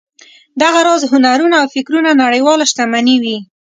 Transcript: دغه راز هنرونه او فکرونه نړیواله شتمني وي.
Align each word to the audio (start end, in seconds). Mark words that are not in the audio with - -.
دغه 0.61 0.79
راز 0.87 1.01
هنرونه 1.11 1.55
او 1.61 1.67
فکرونه 1.75 2.11
نړیواله 2.23 2.65
شتمني 2.71 3.15
وي. 3.23 3.37